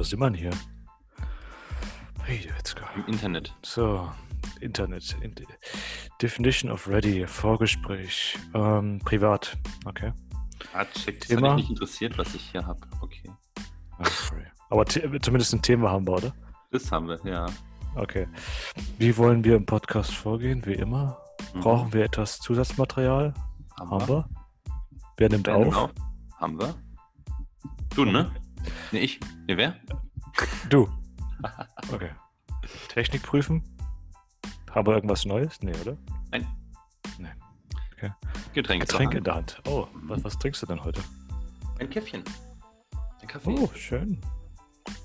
[0.00, 0.50] wo sind wir hier?
[2.22, 2.86] Hey, go.
[2.96, 3.54] Im Internet.
[3.62, 4.10] So,
[4.62, 5.14] Internet.
[5.20, 5.34] In
[6.22, 8.38] Definition of ready, Vorgespräch.
[8.54, 9.58] Ähm, privat.
[9.84, 10.10] Okay.
[10.72, 11.20] Ah, check.
[11.20, 11.50] Das Thema?
[11.50, 12.80] hat mich nicht interessiert, was ich hier habe.
[13.02, 13.30] Okay.
[13.98, 14.46] Ah, sorry.
[14.70, 16.32] Aber zumindest ein Thema haben wir, oder?
[16.70, 17.44] Das haben wir, ja.
[17.94, 18.26] Okay.
[18.96, 20.64] Wie wollen wir im Podcast vorgehen?
[20.64, 21.18] Wie immer.
[21.52, 21.60] Mhm.
[21.60, 23.34] Brauchen wir etwas Zusatzmaterial?
[23.78, 24.28] Haben Haben wir.
[25.18, 25.92] Wer nimmt Wer nimmt auf?
[26.38, 26.74] Haben wir.
[27.94, 28.32] Du, ne?
[28.92, 29.20] Ne, ich.
[29.46, 29.76] Ne, wer?
[30.68, 30.88] Du.
[31.92, 32.10] Okay.
[32.88, 33.62] Technik prüfen?
[34.70, 35.60] Haben wir irgendwas Neues?
[35.62, 35.96] Nee, oder?
[36.30, 36.46] Nein.
[37.18, 37.30] Nee.
[38.52, 39.18] Getränke zur Getränk Hand.
[39.18, 39.62] in der Hand.
[39.66, 41.00] Oh, was, was trinkst du denn heute?
[41.78, 42.22] Ein Käffchen.
[43.22, 43.50] Ein Kaffee.
[43.58, 44.20] Oh, schön.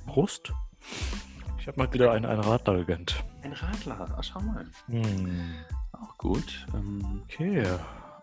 [0.06, 0.54] Prost.
[1.58, 3.24] Ich habe mal wieder einen, einen Radler gegönnt.
[3.44, 4.14] Ein Radler.
[4.18, 4.66] Ah, schau mal.
[4.88, 5.54] Hm.
[5.94, 6.68] Auch gut.
[6.74, 7.66] Ähm, Okay.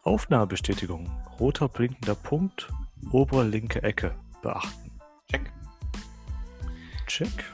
[0.05, 1.11] Aufnahmebestätigung.
[1.41, 2.69] Roter blinkender Punkt,
[3.11, 4.15] obere linke Ecke.
[4.43, 4.92] Beachten.
[7.13, 7.45] Check.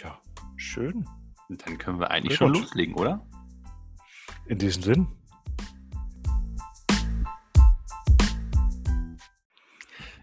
[0.00, 0.20] Ja,
[0.54, 1.04] schön.
[1.48, 2.62] Und dann können wir eigentlich Sehr schon gut.
[2.62, 3.26] loslegen, oder?
[4.46, 5.08] In diesem Sinn.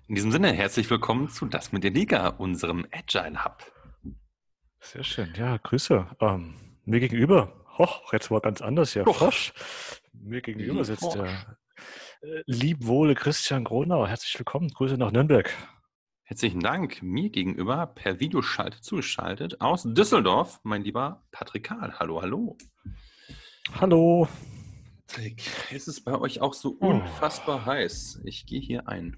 [0.07, 3.61] In diesem Sinne, herzlich willkommen zu Das mit der Liga, unserem Agile Hub.
[4.79, 5.33] Sehr schön.
[5.35, 6.07] Ja, Grüße.
[6.21, 6.55] Ähm,
[6.85, 7.51] mir gegenüber.
[7.77, 8.95] Hoch, jetzt war ganz anders.
[8.95, 9.17] Hoch.
[9.17, 9.51] Frosch.
[10.13, 11.57] Mir gegenüber sitzt der
[12.21, 14.07] äh, liebwohle Christian Gronau.
[14.07, 14.69] Herzlich willkommen.
[14.69, 15.53] Grüße nach Nürnberg.
[16.31, 17.03] Herzlichen Dank.
[17.03, 21.99] Mir gegenüber per Videoschalte zugeschaltet aus Düsseldorf, mein lieber Patrick Kahl.
[21.99, 22.57] Hallo, hallo.
[23.81, 24.29] Hallo.
[25.07, 26.85] Patrick, ist es bei euch auch so Oh.
[26.87, 28.21] unfassbar heiß?
[28.23, 29.17] Ich gehe hier ein.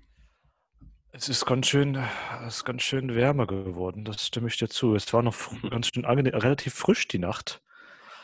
[1.11, 2.03] Es ist ganz schön,
[2.47, 4.05] es ist ganz schön wärmer geworden.
[4.05, 4.95] Das stimme ich dir zu.
[4.95, 5.35] Es war noch
[5.69, 7.61] ganz schön angenehm, relativ frisch die Nacht.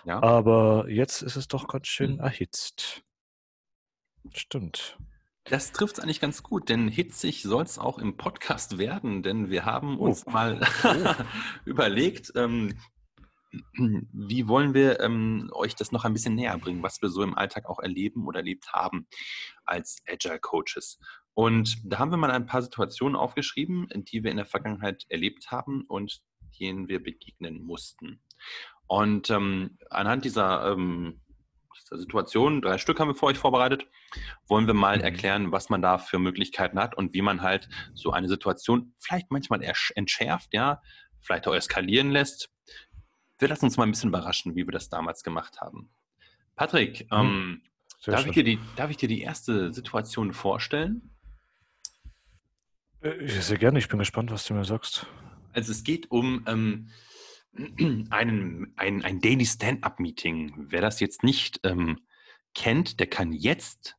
[0.04, 2.22] Ja, Aber jetzt ist es doch ganz schön Mhm.
[2.22, 3.04] erhitzt.
[4.34, 4.98] Stimmt.
[5.46, 9.50] Das trifft es eigentlich ganz gut, denn hitzig soll es auch im Podcast werden, denn
[9.50, 10.06] wir haben Oh.
[10.06, 10.60] uns mal
[11.66, 12.78] überlegt, ähm,
[14.14, 17.36] wie wollen wir ähm, euch das noch ein bisschen näher bringen, was wir so im
[17.36, 19.08] Alltag auch erleben oder erlebt haben
[19.66, 21.00] als Agile Coaches.
[21.34, 25.50] Und da haben wir mal ein paar Situationen aufgeschrieben, die wir in der Vergangenheit erlebt
[25.50, 26.22] haben und
[26.60, 28.22] denen wir begegnen mussten.
[28.88, 31.22] Und ähm, anhand dieser, ähm,
[31.82, 33.88] dieser Situation, drei Stück haben wir für euch vorbereitet,
[34.48, 35.04] wollen wir mal Mhm.
[35.04, 39.32] erklären, was man da für Möglichkeiten hat und wie man halt so eine Situation vielleicht
[39.32, 39.62] manchmal
[39.96, 40.82] entschärft, ja,
[41.22, 42.50] vielleicht auch eskalieren lässt.
[43.38, 45.90] Wir lassen uns mal ein bisschen überraschen, wie wir das damals gemacht haben.
[46.56, 47.62] Patrick, ähm,
[48.00, 51.16] Sehr darf, ich dir die, darf ich dir die erste Situation vorstellen?
[53.02, 53.80] Äh, Sehr gerne.
[53.80, 55.06] Ich bin gespannt, was du mir sagst.
[55.54, 56.90] Also es geht um ähm,
[58.10, 60.54] einen, ein, ein Daily Stand-up-Meeting.
[60.70, 62.00] Wer das jetzt nicht ähm,
[62.54, 63.96] kennt, der kann jetzt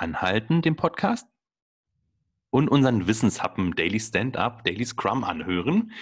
[0.00, 1.26] anhalten, den Podcast,
[2.50, 5.92] und unseren Wissenshappen Daily Stand-up, Daily Scrum anhören.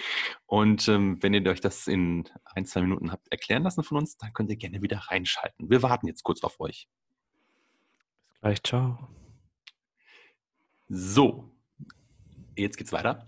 [0.47, 4.17] Und ähm, wenn ihr euch das in ein, zwei Minuten habt erklären lassen von uns,
[4.17, 5.69] dann könnt ihr gerne wieder reinschalten.
[5.69, 6.87] Wir warten jetzt kurz auf euch.
[8.41, 8.97] Gleich, ciao.
[10.87, 11.51] So,
[12.55, 13.27] jetzt geht's weiter.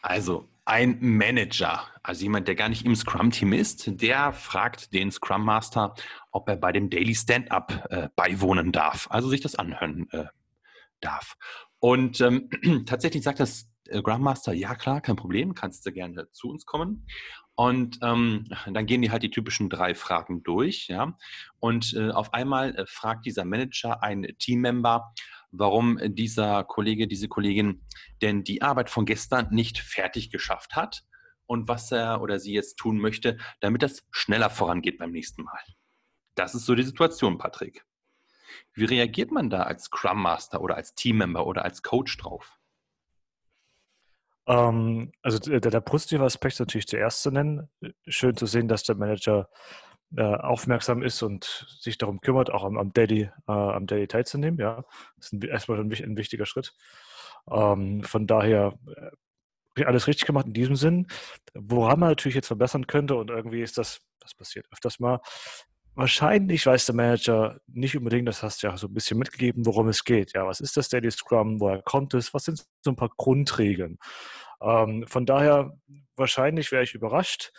[0.00, 5.44] Also, ein Manager, also jemand, der gar nicht im Scrum-Team ist, der fragt den Scrum
[5.44, 5.94] Master,
[6.30, 10.26] ob er bei dem Daily Stand-Up äh, beiwohnen darf, also sich das anhören äh,
[11.00, 11.34] darf.
[11.78, 12.48] Und ähm,
[12.86, 16.64] tatsächlich sagt das äh, Scrum Master, ja klar, kein Problem, kannst du gerne zu uns
[16.64, 17.06] kommen.
[17.54, 21.18] Und ähm, dann gehen die halt die typischen drei Fragen durch, ja.
[21.58, 25.12] Und äh, auf einmal äh, fragt dieser Manager einen Teammember,
[25.52, 27.86] warum dieser Kollege, diese Kollegin
[28.20, 31.04] denn die Arbeit von gestern nicht fertig geschafft hat
[31.46, 35.60] und was er oder sie jetzt tun möchte, damit das schneller vorangeht beim nächsten Mal.
[36.34, 37.84] Das ist so die Situation, Patrick.
[38.74, 42.58] Wie reagiert man da als Scrum Master oder als Teammember oder als Coach drauf?
[44.46, 47.68] Ähm, also der, der positive Aspekt ist natürlich zuerst zu nennen.
[48.06, 49.48] Schön zu sehen, dass der Manager
[50.16, 54.58] äh, aufmerksam ist und sich darum kümmert, auch am, am, Daily, äh, am Daily teilzunehmen.
[54.58, 54.84] Ja,
[55.16, 56.74] das ist ein, erstmal ein, ein wichtiger Schritt.
[57.50, 61.06] Ähm, von daher äh, alles richtig gemacht in diesem Sinn.
[61.54, 65.20] Woran man natürlich jetzt verbessern könnte und irgendwie ist das, das passiert öfters mal.
[65.94, 69.88] Wahrscheinlich weiß der Manager nicht unbedingt, das hast du ja so ein bisschen mitgegeben, worum
[69.88, 70.32] es geht.
[70.32, 71.60] Ja, was ist das Daily Scrum?
[71.60, 72.32] Woher kommt es?
[72.32, 73.98] Was sind so ein paar Grundregeln?
[74.62, 75.72] Ähm, von daher,
[76.16, 77.52] wahrscheinlich wäre ich überrascht,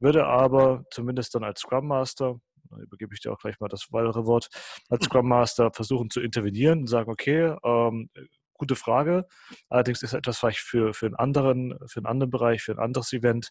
[0.00, 2.40] würde aber zumindest dann als Scrum Master,
[2.70, 4.48] da übergebe ich dir auch gleich mal das weitere Wort,
[4.88, 8.10] als Scrum Master versuchen zu intervenieren und sagen, okay, ähm,
[8.56, 9.26] gute Frage.
[9.68, 13.12] Allerdings ist etwas vielleicht für, für, einen anderen, für einen anderen Bereich, für ein anderes
[13.12, 13.50] Event.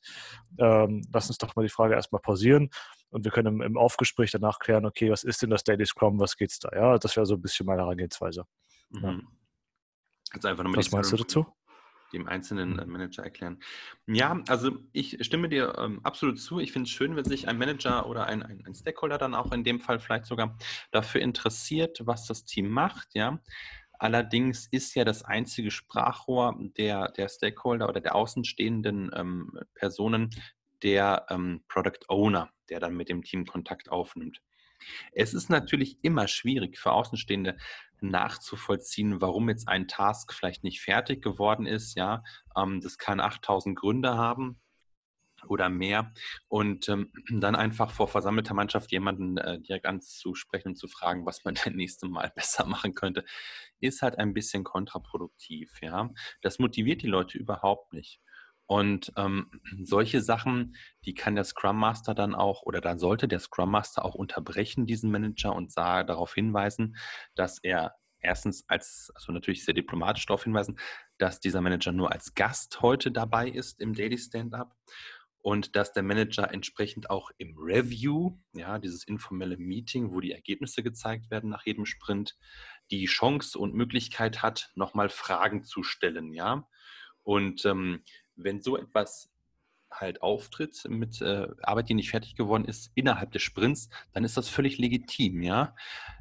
[0.58, 2.70] Ähm, lass uns doch mal die Frage erstmal pausieren
[3.10, 6.20] und wir können im, im Aufgespräch danach klären, okay, was ist denn das Daily Scrum,
[6.20, 6.70] was geht's da?
[6.76, 8.46] Ja, das wäre so ein bisschen meine Herangehensweise.
[8.92, 9.12] Ja.
[9.12, 9.28] Mhm.
[10.34, 11.46] Jetzt einfach nur Was meinst du dazu?
[12.14, 13.60] Dem einzelnen äh, Manager erklären.
[14.08, 16.60] Ja, also ich stimme dir ähm, absolut zu.
[16.60, 19.52] Ich finde es schön, wenn sich ein Manager oder ein, ein, ein, Stakeholder dann auch
[19.52, 20.58] in dem Fall vielleicht sogar
[20.92, 23.10] dafür interessiert, was das Team macht.
[23.14, 23.40] Ja.
[24.00, 30.30] Allerdings ist ja das einzige Sprachrohr der, der Stakeholder oder der außenstehenden ähm, Personen
[30.84, 34.42] der ähm, Product Owner, der dann mit dem Team Kontakt aufnimmt.
[35.12, 37.58] Es ist natürlich immer schwierig für Außenstehende
[38.02, 41.96] nachzuvollziehen, warum jetzt ein Task vielleicht nicht fertig geworden ist.
[41.96, 42.24] Ja,
[42.56, 44.60] ähm, das kann 8000 Gründe haben
[45.48, 46.14] oder mehr
[46.48, 51.44] und ähm, dann einfach vor versammelter Mannschaft jemanden äh, direkt anzusprechen und zu fragen, was
[51.44, 53.26] man das nächste Mal besser machen könnte,
[53.80, 55.80] ist halt ein bisschen kontraproduktiv.
[55.82, 56.10] Ja,
[56.42, 58.22] das motiviert die Leute überhaupt nicht.
[58.68, 59.50] Und ähm,
[59.84, 60.76] solche Sachen,
[61.06, 64.86] die kann der Scrum Master dann auch oder dann sollte der Scrum Master auch unterbrechen,
[64.86, 66.96] diesen Manager, und sah, darauf hinweisen,
[67.36, 70.80] dass er erstens als, also natürlich sehr diplomatisch darauf hinweisen,
[71.18, 74.76] dass dieser Manager nur als Gast heute dabei ist im Daily Stand-up
[75.46, 80.82] und dass der Manager entsprechend auch im Review, ja, dieses informelle Meeting, wo die Ergebnisse
[80.82, 82.36] gezeigt werden nach jedem Sprint,
[82.90, 86.68] die Chance und Möglichkeit hat, nochmal Fragen zu stellen, ja.
[87.22, 88.04] Und ähm,
[88.36, 89.32] wenn so etwas
[89.92, 94.38] halt auftritt mit äh, Arbeit, die nicht fertig geworden ist, innerhalb des Sprints, dann ist
[94.38, 95.76] das völlig legitim, ja.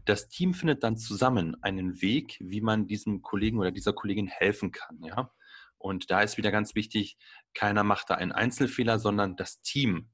[0.04, 4.70] Das Team findet dann zusammen einen Weg, wie man diesem Kollegen oder dieser Kollegin helfen
[4.70, 5.30] kann, ja.
[5.78, 7.18] Und da ist wieder ganz wichtig,
[7.52, 10.08] keiner macht da einen Einzelfehler, sondern das Team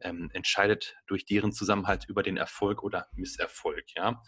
[0.00, 4.22] ähm, entscheidet durch deren Zusammenhalt über den Erfolg oder Misserfolg, ja.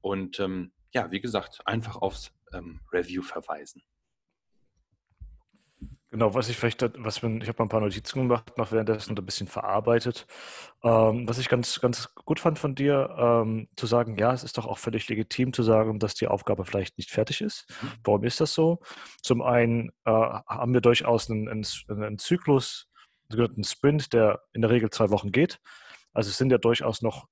[0.00, 3.82] Und ähm, ja, wie gesagt, einfach aufs ähm, Review verweisen.
[6.10, 9.18] Genau, was ich vielleicht, was man, ich habe mal ein paar Notizen gemacht, noch währenddessen
[9.18, 10.26] ein bisschen verarbeitet.
[10.84, 14.56] Ähm, was ich ganz, ganz gut fand von dir, ähm, zu sagen, ja, es ist
[14.56, 17.66] doch auch völlig legitim zu sagen, dass die Aufgabe vielleicht nicht fertig ist.
[17.82, 17.92] Mhm.
[18.04, 18.78] Warum ist das so?
[19.20, 22.88] Zum einen äh, haben wir durchaus einen, einen, einen Zyklus,
[23.32, 25.58] einen Sprint, der in der Regel zwei Wochen geht.
[26.12, 27.26] Also es sind ja durchaus noch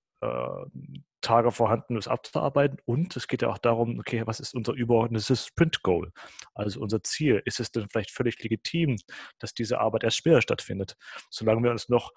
[1.21, 2.79] Tage vorhanden ist, abzuarbeiten.
[2.85, 6.13] Und es geht ja auch darum, okay, was ist unser übergeordnetes Sprint-Goal?
[6.55, 7.43] Also unser Ziel.
[7.47, 8.97] Ist es denn vielleicht völlig legitim,
[9.39, 10.97] dass diese Arbeit erst später stattfindet?
[11.31, 12.13] Solange wir uns noch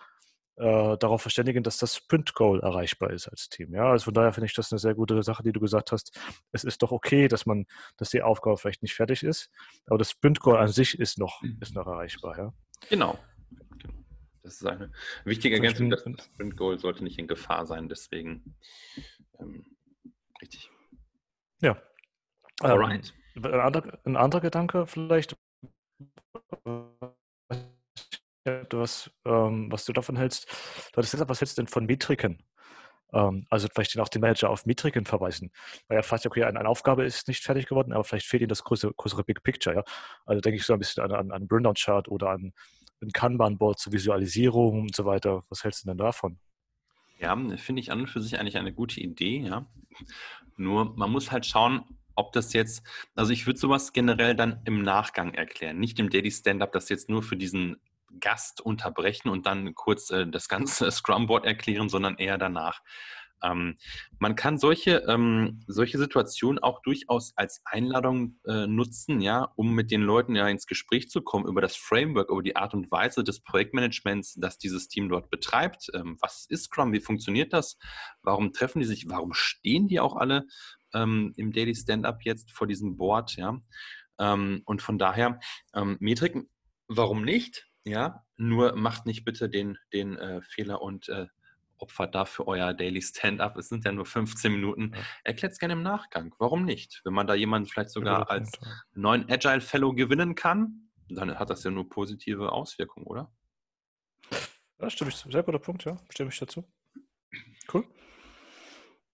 [0.57, 3.73] äh, darauf verständigen, dass das Sprint-Goal erreichbar ist als Team.
[3.73, 6.19] Ja, also von daher finde ich das eine sehr gute Sache, die du gesagt hast.
[6.51, 7.65] Es ist doch okay, dass man,
[7.95, 9.51] dass die Aufgabe vielleicht nicht fertig ist,
[9.85, 11.59] aber das Sprint-Goal an sich ist noch, mhm.
[11.61, 12.37] ist noch erreichbar.
[12.37, 12.53] Ja?
[12.89, 13.19] Genau.
[14.47, 14.89] Das ist eine
[15.25, 15.89] wichtige Ergänzung.
[15.89, 18.55] Das Sprint Goal sollte nicht in Gefahr sein, deswegen
[19.39, 19.65] ähm,
[20.41, 20.71] richtig.
[21.61, 21.75] Ja.
[22.61, 23.13] Alright.
[23.35, 25.35] Ähm, ein, anderer, ein anderer Gedanke vielleicht,
[28.71, 30.47] was, ähm, was du davon hältst.
[30.93, 32.41] Du hattest gesagt, was hältst du denn von Metriken?
[33.11, 35.51] Ähm, also vielleicht auch den Manager auf Metriken verweisen.
[35.89, 38.47] Weil er fast okay, eine, eine, Aufgabe ist nicht fertig geworden, aber vielleicht fehlt ihm
[38.47, 39.75] das größere, größere Big Picture.
[39.75, 39.83] Ja?
[40.25, 42.53] Also denke ich so ein bisschen an, an, an Burnout-Chart oder an
[43.01, 45.43] ein Kanban-Board zur Visualisierung und so weiter.
[45.49, 46.39] Was hältst du denn davon?
[47.19, 49.65] Ja, finde ich an und für sich eigentlich eine gute Idee, ja.
[50.55, 51.83] Nur man muss halt schauen,
[52.15, 52.83] ob das jetzt,
[53.15, 57.09] also ich würde sowas generell dann im Nachgang erklären, nicht im Daily Stand-up, das jetzt
[57.09, 57.77] nur für diesen
[58.19, 62.81] Gast unterbrechen und dann kurz äh, das ganze Scrum-Board erklären, sondern eher danach.
[63.43, 63.77] Ähm,
[64.19, 69.91] man kann solche, ähm, solche Situationen auch durchaus als Einladung äh, nutzen, ja, um mit
[69.91, 73.23] den Leuten ja ins Gespräch zu kommen über das Framework, über die Art und Weise
[73.23, 75.87] des Projektmanagements, das dieses Team dort betreibt.
[75.93, 76.93] Ähm, was ist Scrum?
[76.93, 77.77] Wie funktioniert das?
[78.21, 79.09] Warum treffen die sich?
[79.09, 80.45] Warum stehen die auch alle
[80.93, 83.35] ähm, im Daily Stand-up jetzt vor diesem Board?
[83.37, 83.59] Ja?
[84.19, 85.39] Ähm, und von daher
[85.73, 86.49] ähm, Metriken,
[86.87, 87.67] warum nicht?
[87.85, 91.27] Ja, nur macht nicht bitte den, den äh, Fehler und äh,
[91.77, 93.57] opfert dafür euer Daily Stand-up.
[93.57, 94.93] Es sind ja nur 15 Minuten.
[94.93, 95.01] Ja.
[95.23, 96.33] Erklärt es gerne im Nachgang.
[96.39, 97.01] Warum nicht?
[97.03, 98.51] Wenn man da jemanden vielleicht sogar als
[98.93, 103.31] neuen Agile Fellow gewinnen kann, dann hat das ja nur positive Auswirkungen, oder?
[104.79, 105.17] Ja, stimme ich.
[105.17, 105.97] Sehr guter Punkt, ja.
[106.09, 106.65] Stimme ich dazu.
[107.73, 107.85] Cool.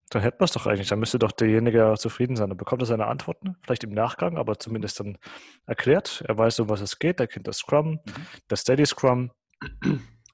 [0.10, 0.90] Dann hätten wir es doch eigentlich.
[0.90, 2.50] Dann müsste doch derjenige zufrieden sein.
[2.50, 5.18] Dann bekommt er seine Antworten, vielleicht im Nachgang, aber zumindest dann
[5.66, 6.24] erklärt.
[6.28, 7.20] Er weiß, um was es geht.
[7.20, 8.28] Er kennt das Scrum, mhm.
[8.48, 9.32] das Steady Scrum.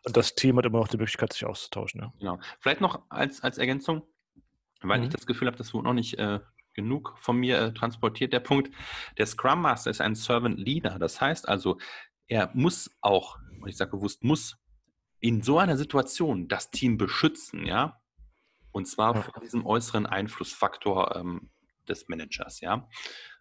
[0.03, 2.01] Das Team hat immer noch die Möglichkeit, sich auszutauschen.
[2.01, 2.13] Ja.
[2.19, 2.39] Genau.
[2.59, 4.03] Vielleicht noch als, als Ergänzung,
[4.81, 5.05] weil mhm.
[5.05, 6.39] ich das Gefühl habe, das wurde noch nicht äh,
[6.73, 8.31] genug von mir äh, transportiert.
[8.31, 8.73] Der Punkt,
[9.17, 10.99] der Scrum Master ist ein Servant Leader.
[10.99, 11.77] Das heißt also,
[12.27, 14.57] er muss auch, und ich sage bewusst muss,
[15.19, 17.99] in so einer Situation das Team beschützen, ja.
[18.71, 19.21] Und zwar ja.
[19.21, 21.49] vor diesem äußeren Einflussfaktor ähm,
[21.87, 22.87] des Managers, ja.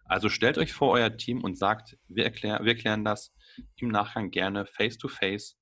[0.03, 3.33] Also stellt euch vor euer Team und sagt, wir, erklär, wir erklären das
[3.77, 5.58] im Nachgang gerne face to face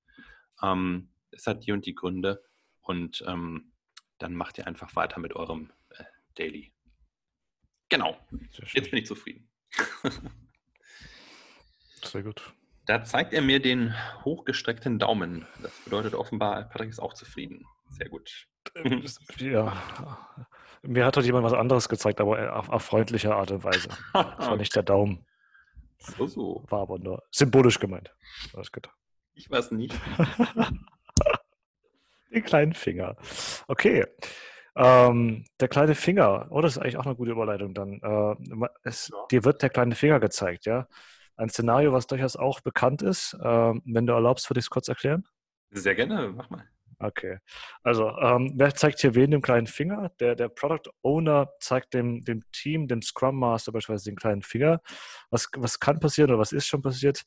[0.63, 2.43] ähm, es hat die und die Gründe
[2.81, 3.71] und ähm,
[4.17, 6.03] dann macht ihr einfach weiter mit eurem äh,
[6.35, 6.71] Daily.
[7.89, 8.17] Genau.
[8.73, 9.49] Jetzt bin ich zufrieden.
[12.03, 12.53] Sehr gut.
[12.85, 15.45] Da zeigt er mir den hochgestreckten Daumen.
[15.61, 17.65] Das bedeutet offenbar, Patrick ist auch zufrieden.
[17.89, 18.47] Sehr gut.
[19.37, 20.25] Ja.
[20.81, 23.87] Mir hat heute jemand was anderes gezeigt, aber auf, auf freundliche Art und Weise.
[24.13, 25.25] Das war nicht der Daumen.
[25.99, 26.65] So, so.
[26.67, 28.13] War aber nur symbolisch gemeint.
[29.37, 29.93] Ich weiß nicht.
[32.33, 33.15] Den kleinen Finger.
[33.67, 34.05] Okay.
[34.75, 36.47] Ähm, der kleine Finger.
[36.49, 38.01] Oh, das ist eigentlich auch eine gute Überleitung dann.
[38.01, 38.35] Äh,
[38.83, 39.17] es, ja.
[39.31, 40.87] Dir wird der kleine Finger gezeigt, ja?
[41.35, 43.37] Ein Szenario, was durchaus auch bekannt ist.
[43.43, 45.23] Ähm, wenn du erlaubst, würde ich es kurz erklären?
[45.71, 46.67] Sehr gerne, mach mal.
[46.99, 47.37] Okay.
[47.83, 50.11] Also, ähm, wer zeigt hier wen den kleinen Finger?
[50.19, 54.81] Der, der Product Owner zeigt dem, dem Team, dem Scrum Master beispielsweise den kleinen Finger.
[55.29, 57.23] Was, was kann passieren oder was ist schon passiert?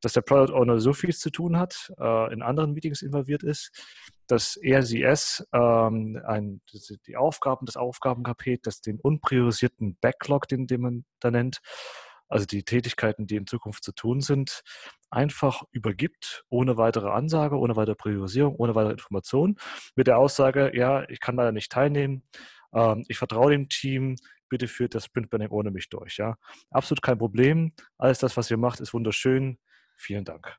[0.00, 3.70] Dass der Product Owner so viel zu tun hat, äh, in anderen Meetings involviert ist,
[4.26, 6.20] dass er sie es ähm,
[7.06, 11.60] die Aufgaben, das Aufgabenpaket, das den unpriorisierten Backlog, den, den man da nennt,
[12.32, 14.62] also die Tätigkeiten, die in Zukunft zu tun sind,
[15.10, 19.56] einfach übergibt, ohne weitere Ansage, ohne weitere Priorisierung, ohne weitere Information,
[19.94, 22.22] mit der Aussage, ja, ich kann leider nicht teilnehmen,
[22.74, 24.16] ähm, ich vertraue dem Team,
[24.48, 26.16] bitte führt das Sprint Planning ohne mich durch.
[26.16, 26.36] Ja,
[26.70, 27.72] absolut kein Problem.
[27.98, 29.58] Alles das, was ihr macht, ist wunderschön.
[29.96, 30.56] Vielen Dank.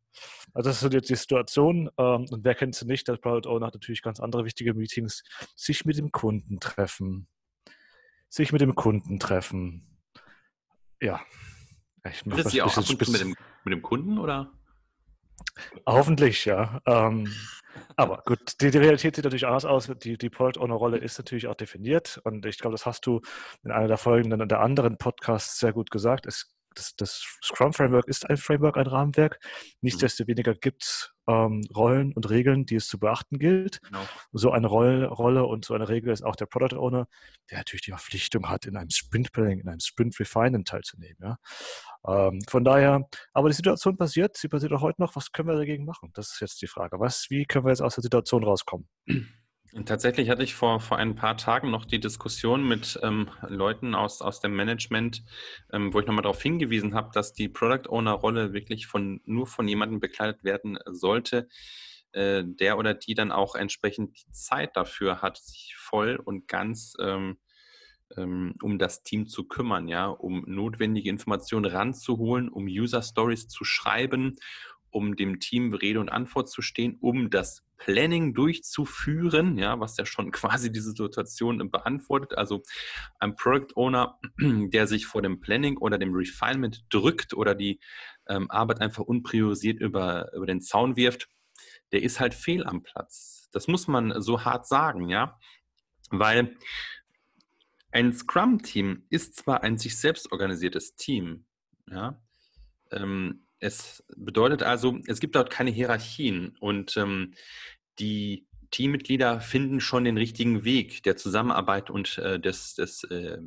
[0.54, 1.90] Also das ist jetzt die Situation.
[1.98, 3.08] Ähm, und wer kennt sie nicht?
[3.08, 5.24] Der Product Owner hat natürlich ganz andere wichtige Meetings.
[5.56, 7.28] Sich mit dem Kunden treffen.
[8.30, 10.00] Sich mit dem Kunden treffen.
[11.02, 11.20] Ja,
[12.10, 14.52] ich mache das Sie auch ab und zu mit dem, mit dem Kunden oder?
[15.86, 16.80] Hoffentlich, ja.
[16.86, 17.32] Ähm,
[17.96, 19.92] aber gut, die, die, Realität sieht natürlich anders aus.
[20.04, 23.22] Die, die Product Owner Rolle ist natürlich auch definiert und ich glaube, das hast du
[23.64, 26.26] in einer der folgenden und der anderen Podcasts sehr gut gesagt.
[26.26, 29.40] Es das, das Scrum-Framework ist ein Framework, ein Rahmenwerk.
[29.82, 33.82] Nichtsdestoweniger gibt es ähm, Rollen und Regeln, die es zu beachten gilt.
[33.82, 34.02] Genau.
[34.32, 37.08] So eine Rolle, Rolle und so eine Regel ist auch der Product Owner,
[37.50, 41.18] der natürlich die Verpflichtung hat, in einem Sprint-Planning, in einem Sprint-Refinement teilzunehmen.
[41.22, 41.38] Ja?
[42.06, 45.16] Ähm, von daher, aber die Situation passiert, sie passiert auch heute noch.
[45.16, 46.12] Was können wir dagegen machen?
[46.14, 47.00] Das ist jetzt die Frage.
[47.00, 48.88] Was, wie können wir jetzt aus der Situation rauskommen?
[49.86, 54.22] Tatsächlich hatte ich vor, vor ein paar Tagen noch die Diskussion mit ähm, Leuten aus,
[54.22, 55.24] aus dem Management,
[55.72, 59.68] ähm, wo ich nochmal darauf hingewiesen habe, dass die Product Owner-Rolle wirklich von, nur von
[59.68, 61.48] jemandem bekleidet werden sollte,
[62.12, 66.94] äh, der oder die dann auch entsprechend die Zeit dafür hat, sich voll und ganz
[67.02, 67.40] ähm,
[68.16, 73.64] ähm um das Team zu kümmern, ja, um notwendige Informationen ranzuholen, um User Stories zu
[73.64, 74.38] schreiben,
[74.94, 80.06] um dem Team Rede und Antwort zu stehen, um das Planning durchzuführen, ja, was ja
[80.06, 82.38] schon quasi diese Situation beantwortet.
[82.38, 82.64] Also
[83.20, 87.80] ein Product Owner, der sich vor dem Planning oder dem Refinement drückt oder die
[88.28, 91.28] ähm, Arbeit einfach unpriorisiert über, über den Zaun wirft,
[91.92, 93.50] der ist halt fehl am Platz.
[93.52, 95.40] Das muss man so hart sagen, ja,
[96.10, 96.56] weil
[97.92, 101.46] ein Scrum-Team ist zwar ein sich selbst organisiertes Team,
[101.90, 102.20] ja,
[102.92, 107.34] ähm, es bedeutet also, es gibt dort keine Hierarchien und ähm,
[107.98, 113.38] die Teammitglieder finden schon den richtigen Weg der Zusammenarbeit und äh, des, des, äh,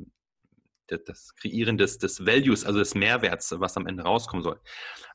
[0.87, 4.59] das Kreieren des, des Values, also des Mehrwerts, was am Ende rauskommen soll.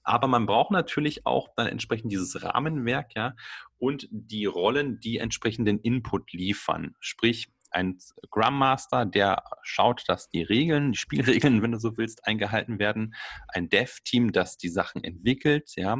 [0.04, 3.35] Aber man braucht natürlich auch dann entsprechend dieses Rahmenwerk, ja,
[3.78, 6.94] und die Rollen, die entsprechenden Input liefern.
[7.00, 12.26] Sprich, ein Scrum Master, der schaut, dass die Regeln, die Spielregeln, wenn du so willst,
[12.26, 13.14] eingehalten werden,
[13.49, 15.99] ein Dev-Team, das die Sachen entwickelt, ja,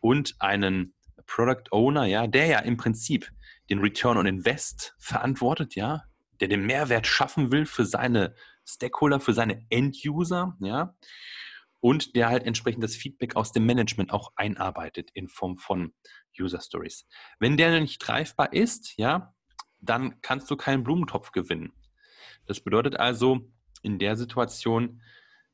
[0.00, 0.94] und einen
[1.26, 3.30] Product Owner, ja, der ja im Prinzip
[3.70, 6.04] den Return on Invest verantwortet, ja,
[6.40, 10.94] der den Mehrwert schaffen will für seine Stakeholder, für seine End-User, ja,
[11.80, 15.94] und der halt entsprechend das Feedback aus dem Management auch einarbeitet in Form von
[16.38, 17.06] User Stories.
[17.38, 19.34] Wenn der nicht greifbar ist, ja,
[19.88, 21.72] dann kannst du keinen Blumentopf gewinnen.
[22.46, 23.50] Das bedeutet also,
[23.82, 25.02] in der Situation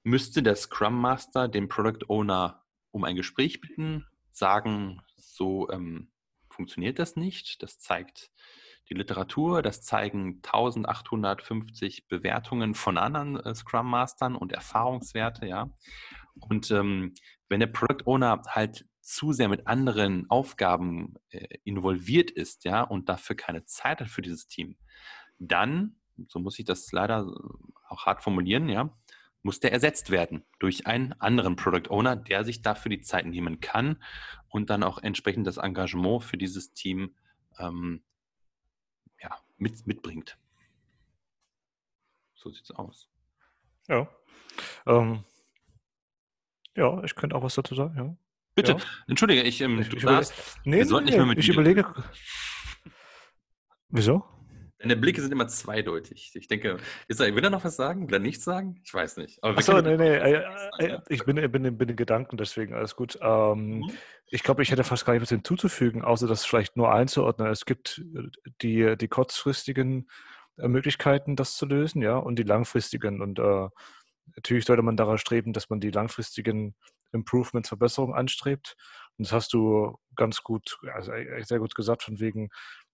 [0.02, 6.10] müsste der Scrum Master den Product Owner um ein Gespräch bitten, sagen, so ähm,
[6.50, 7.62] funktioniert das nicht.
[7.62, 8.30] Das zeigt
[8.88, 15.70] die Literatur, das zeigen 1850 Bewertungen von anderen äh, Scrum Mastern und Erfahrungswerte, ja.
[16.40, 17.14] Und ähm,
[17.48, 23.08] wenn der Product Owner halt zu sehr mit anderen Aufgaben äh, involviert ist, ja, und
[23.08, 24.76] dafür keine Zeit hat für dieses Team,
[25.38, 25.96] dann,
[26.28, 27.26] so muss ich das leider
[27.88, 28.96] auch hart formulieren, ja,
[29.42, 33.60] muss der ersetzt werden durch einen anderen Product Owner, der sich dafür die Zeit nehmen
[33.60, 34.02] kann
[34.48, 37.16] und dann auch entsprechend das Engagement für dieses Team
[37.58, 38.04] ähm,
[39.20, 40.38] ja, mit, mitbringt.
[42.34, 43.10] So sieht es aus.
[43.88, 44.08] Ja.
[44.86, 45.24] Ähm,
[46.76, 48.16] ja, ich könnte auch was dazu sagen, ja.
[48.54, 48.78] Bitte, ja.
[49.08, 51.86] entschuldige, ich, ähm, ich, ich darfst, nee, wir sollten nicht mehr mit Ich überlege.
[53.88, 54.24] Wieso?
[54.78, 56.32] Deine Blicke sind immer zweideutig.
[56.34, 58.08] Ich denke, ist er, will er noch was sagen?
[58.08, 58.80] Will er nichts sagen?
[58.84, 59.42] Ich weiß nicht.
[59.42, 60.16] Achso, nee, nee.
[60.16, 60.44] Äh,
[60.78, 63.16] äh, ich bin, bin, bin in Gedanken, deswegen alles gut.
[63.22, 63.90] Ähm, mhm.
[64.26, 67.48] Ich glaube, ich hätte fast gar nicht was hinzuzufügen, außer das vielleicht nur einzuordnen.
[67.48, 68.28] Es gibt äh,
[68.60, 70.08] die, die kurzfristigen
[70.56, 73.22] Möglichkeiten, das zu lösen, ja, und die langfristigen.
[73.22, 73.68] Und äh,
[74.34, 76.74] natürlich sollte man daran streben, dass man die langfristigen
[77.12, 78.76] Improvements, Verbesserungen anstrebt.
[79.18, 82.50] Und das hast du ganz gut, also sehr gut gesagt, von wegen,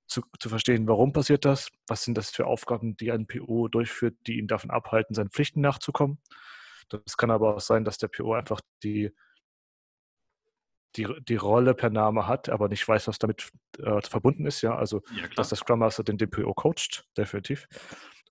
[0.08, 4.16] zu, zu verstehen, warum passiert das, was sind das für Aufgaben, die ein PO durchführt,
[4.26, 6.18] die ihn davon abhalten, seinen Pflichten nachzukommen.
[6.88, 9.10] Das kann aber auch sein, dass der PO einfach die,
[10.96, 14.62] die, die Rolle per Name hat, aber nicht weiß, was damit äh, verbunden ist.
[14.62, 17.68] Ja, also ja, dass der Scrum Master den, den PO coacht, definitiv.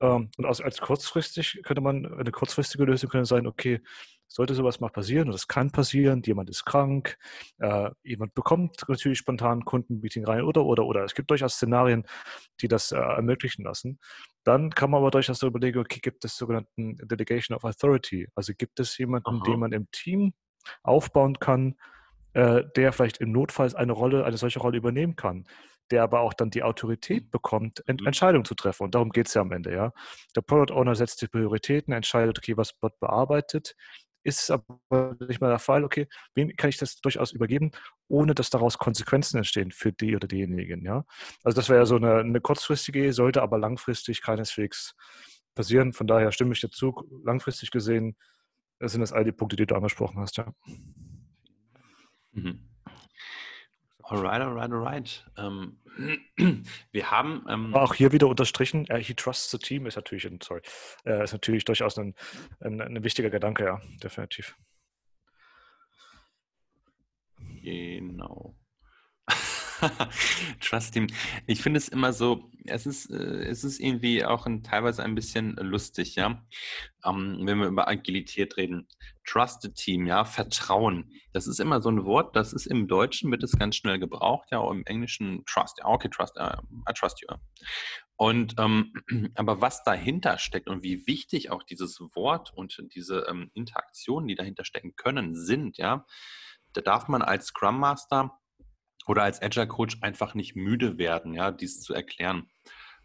[0.02, 3.82] Ähm, und als, als kurzfristig könnte man, eine kurzfristige Lösung könnte sein, okay,
[4.28, 7.18] sollte sowas mal passieren, und das kann passieren, jemand ist krank,
[7.60, 11.04] äh, jemand bekommt natürlich spontan ein Kundenmeeting rein oder, oder, oder.
[11.04, 12.06] Es gibt durchaus Szenarien,
[12.62, 14.00] die das äh, ermöglichen lassen.
[14.44, 18.28] Dann kann man aber durchaus so überlegen, okay, gibt es sogenannten Delegation of Authority?
[18.36, 19.44] Also gibt es jemanden, Aha.
[19.46, 20.34] den man im Team
[20.84, 21.76] aufbauen kann,
[22.34, 25.46] äh, der vielleicht im Notfall eine Rolle, eine solche Rolle übernehmen kann
[25.92, 28.08] der aber auch dann die Autorität bekommt, Ent mhm.
[28.08, 28.84] Entscheidungen zu treffen.
[28.84, 29.92] Und darum geht es ja am Ende, ja.
[30.36, 33.76] Der Product Owner setzt die Prioritäten, entscheidet, okay, was wird bearbeitet,
[34.28, 37.72] ist aber nicht mal der Fall, okay, wem kann ich das durchaus übergeben,
[38.08, 41.06] ohne dass daraus Konsequenzen entstehen für die oder diejenigen, ja.
[41.44, 44.96] Also das wäre ja so eine, eine kurzfristige, sollte aber langfristig keineswegs
[45.56, 45.94] passieren.
[45.94, 46.94] Von daher stimme ich dazu.
[47.24, 48.18] Langfristig gesehen
[48.82, 50.54] sind das all die Punkte, die du angesprochen hast, ja.
[52.34, 52.77] Mhm.
[54.10, 55.26] Alright, alright, alright.
[55.38, 55.78] Ähm,
[56.92, 57.46] wir haben.
[57.50, 60.62] Ähm, auch hier wieder unterstrichen, uh, he trusts the team ist natürlich, ein, sorry,
[61.06, 62.16] uh, ist natürlich durchaus ein,
[62.62, 64.56] ein, ein wichtiger Gedanke, ja, definitiv.
[67.62, 68.56] Genau.
[70.62, 71.08] Trust Team.
[71.46, 75.16] Ich finde es immer so, es ist, äh, es ist irgendwie auch ein, teilweise ein
[75.16, 76.44] bisschen lustig, ja.
[77.06, 78.88] Ähm, wenn wir über Agilität reden.
[79.26, 81.12] Trusted Team, ja, Vertrauen.
[81.34, 84.50] Das ist immer so ein Wort, das ist im Deutschen, wird es ganz schnell gebraucht,
[84.52, 87.28] ja, im Englischen Trust, okay, Trust, uh, I trust you.
[88.16, 88.94] Und ähm,
[89.36, 94.36] aber was dahinter steckt und wie wichtig auch dieses Wort und diese ähm, Interaktionen, die
[94.36, 96.06] dahinter stecken können, sind, ja,
[96.74, 98.40] da darf man als Scrum Master
[99.08, 102.50] oder als Agile Coach einfach nicht müde werden, ja, dies zu erklären.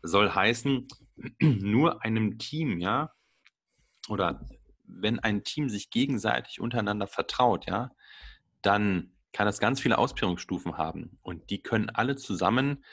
[0.02, 0.88] soll heißen,
[1.40, 3.12] nur einem Team, ja,
[4.08, 4.46] oder
[4.84, 7.92] wenn ein Team sich gegenseitig untereinander vertraut, ja,
[8.62, 12.84] dann kann das ganz viele Ausprägungsstufen haben und die können alle zusammen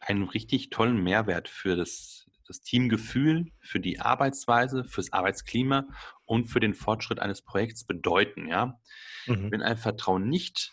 [0.00, 5.86] einen richtig tollen Mehrwert für das, das Teamgefühl, für die Arbeitsweise, fürs Arbeitsklima
[6.24, 8.78] und für den Fortschritt eines Projekts bedeuten, ja.
[9.26, 9.50] Mhm.
[9.50, 10.72] Wenn ein Vertrauen nicht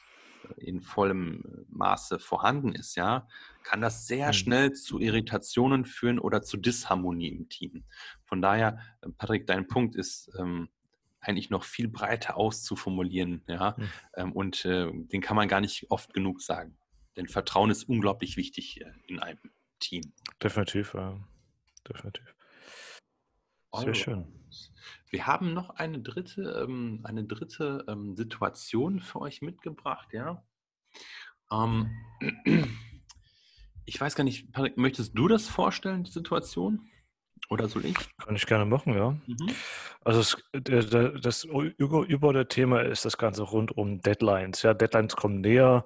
[0.58, 3.28] in vollem Maße vorhanden ist, ja,
[3.64, 4.34] kann das sehr mhm.
[4.34, 7.84] schnell zu Irritationen führen oder zu Disharmonie im Team.
[8.24, 10.70] Von daher, äh, Patrick, dein Punkt ist ähm,
[11.20, 13.90] eigentlich noch viel breiter auszuformulieren, ja, mhm.
[14.16, 16.78] ähm, und äh, den kann man gar nicht oft genug sagen.
[17.16, 19.40] Denn Vertrauen ist unglaublich wichtig in einem
[19.80, 20.14] Team.
[20.44, 21.18] Definitiv, ja.
[21.88, 22.36] definitiv.
[23.74, 24.28] Sehr schön.
[25.16, 30.44] Wir haben noch eine dritte, ähm, eine dritte ähm, Situation für euch mitgebracht, ja.
[31.50, 31.90] Ähm,
[33.86, 36.90] ich weiß gar nicht, Patrick, möchtest du das vorstellen, die Situation?
[37.50, 37.96] Oder soll ich?
[38.18, 39.12] Kann ich gerne machen, ja.
[39.12, 39.52] Mhm.
[40.04, 40.90] Also es, das,
[41.22, 44.64] das über, der Thema ist das Ganze rund um Deadlines.
[44.64, 45.86] Ja, Deadlines kommen näher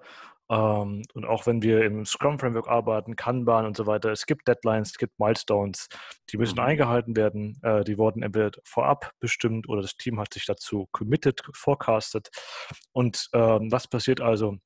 [0.50, 4.92] ähm, und auch wenn wir im Scrum-Framework arbeiten, Kanban und so weiter, es gibt Deadlines,
[4.92, 5.88] es gibt Milestones,
[6.32, 6.66] die müssen mhm.
[6.66, 7.60] eingehalten werden.
[7.62, 12.30] Äh, die wurden entweder vorab bestimmt oder das Team hat sich dazu committed, forecastet.
[12.92, 14.58] Und ähm, was passiert also?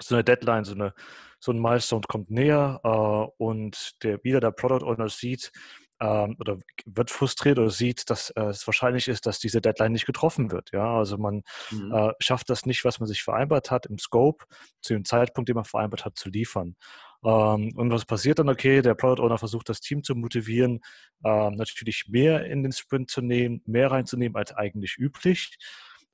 [0.00, 0.94] So eine Deadline, so, eine,
[1.40, 5.50] so ein Milestone kommt näher äh, und der, wieder der Product Owner sieht,
[6.00, 10.06] ähm, oder wird frustriert oder sieht, dass äh, es wahrscheinlich ist, dass diese Deadline nicht
[10.06, 10.70] getroffen wird.
[10.72, 11.92] Ja, also man mhm.
[11.92, 14.44] äh, schafft das nicht, was man sich vereinbart hat im Scope
[14.80, 16.76] zu dem Zeitpunkt, den man vereinbart hat, zu liefern.
[17.24, 18.48] Ähm, und was passiert dann?
[18.48, 20.80] Okay, der Product Owner versucht das Team zu motivieren,
[21.24, 25.56] äh, natürlich mehr in den Sprint zu nehmen, mehr reinzunehmen als eigentlich üblich.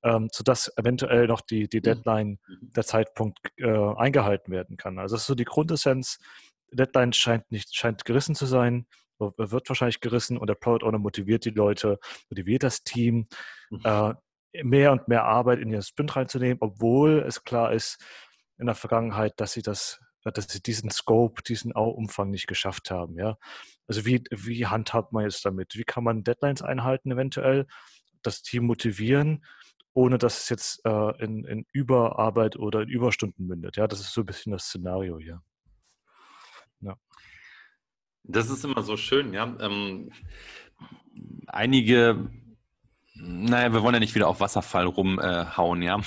[0.02, 1.82] Ähm, sodass eventuell noch die, die mhm.
[1.82, 2.72] Deadline, mhm.
[2.76, 3.66] der Zeitpunkt äh,
[3.96, 4.98] eingehalten werden kann.
[4.98, 6.18] Also das ist so die Grundessenz.
[6.70, 8.86] Deadline scheint nicht, scheint gerissen zu sein
[9.18, 11.98] wird wahrscheinlich gerissen und der Product Owner motiviert die Leute,
[12.30, 13.28] motiviert das Team,
[13.70, 13.80] mhm.
[13.84, 14.14] äh,
[14.62, 17.98] mehr und mehr Arbeit in ihren Sprint reinzunehmen, obwohl es klar ist
[18.58, 23.18] in der Vergangenheit, dass sie das, dass sie diesen Scope, diesen Umfang nicht geschafft haben.
[23.18, 23.36] Ja?
[23.86, 25.74] Also wie, wie handhabt man jetzt damit?
[25.74, 27.66] Wie kann man Deadlines einhalten eventuell,
[28.22, 29.44] das Team motivieren,
[29.92, 33.76] ohne dass es jetzt äh, in, in Überarbeit oder in Überstunden mündet?
[33.76, 35.42] Ja, das ist so ein bisschen das Szenario hier.
[38.24, 39.54] Das ist immer so schön, ja.
[39.60, 40.10] Ähm,
[41.46, 42.30] einige,
[43.14, 46.00] naja, wir wollen ja nicht wieder auf Wasserfall rumhauen, äh, ja.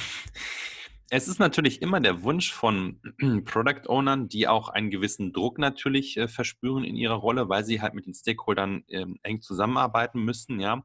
[1.10, 3.00] Es ist natürlich immer der Wunsch von
[3.46, 7.82] Product Ownern, die auch einen gewissen Druck natürlich äh, verspüren in ihrer Rolle, weil sie
[7.82, 10.84] halt mit den Stakeholdern ähm, eng zusammenarbeiten müssen, ja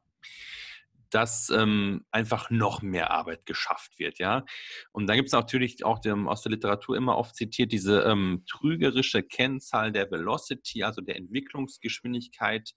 [1.13, 4.45] dass ähm, einfach noch mehr Arbeit geschafft wird, ja.
[4.91, 8.43] Und da gibt es natürlich auch dem, aus der Literatur immer oft zitiert diese ähm,
[8.49, 12.73] trügerische Kennzahl der Velocity, also der Entwicklungsgeschwindigkeit,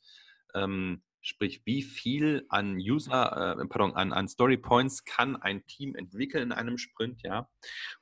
[0.54, 5.94] ähm, sprich wie viel an User, äh, pardon, an, an Story Points kann ein Team
[5.94, 7.48] entwickeln in einem Sprint, ja.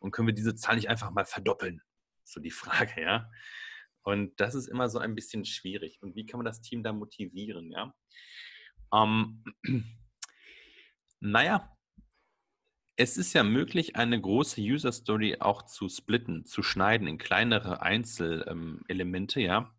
[0.01, 1.81] Und können wir diese Zahl nicht einfach mal verdoppeln?
[2.25, 3.31] So die Frage, ja.
[4.03, 5.99] Und das ist immer so ein bisschen schwierig.
[6.03, 7.95] Und wie kann man das Team da motivieren, ja?
[8.93, 9.45] Ähm,
[11.25, 11.75] naja,
[12.97, 17.83] es ist ja möglich, eine große User Story auch zu splitten, zu schneiden in kleinere
[17.83, 19.75] Einzelelemente, ja,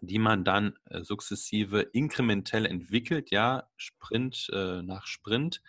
[0.00, 5.62] die man dann äh, sukzessive inkrementell entwickelt, ja, Sprint äh, nach Sprint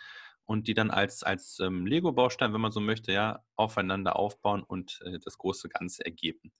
[0.45, 4.99] und die dann als, als ähm, Lego-Baustein, wenn man so möchte, ja, aufeinander aufbauen und
[5.05, 6.51] äh, das große Ganze ergeben.